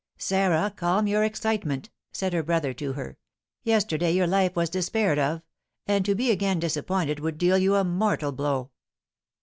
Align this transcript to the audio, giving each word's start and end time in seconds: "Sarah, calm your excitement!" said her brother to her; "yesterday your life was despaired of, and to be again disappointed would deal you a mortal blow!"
"Sarah, 0.17 0.73
calm 0.75 1.05
your 1.05 1.23
excitement!" 1.23 1.91
said 2.11 2.33
her 2.33 2.41
brother 2.41 2.73
to 2.73 2.93
her; 2.93 3.19
"yesterday 3.61 4.11
your 4.11 4.25
life 4.25 4.55
was 4.55 4.67
despaired 4.71 5.19
of, 5.19 5.43
and 5.85 6.03
to 6.05 6.15
be 6.15 6.31
again 6.31 6.57
disappointed 6.57 7.19
would 7.19 7.37
deal 7.37 7.59
you 7.59 7.75
a 7.75 7.83
mortal 7.83 8.31
blow!" 8.31 8.71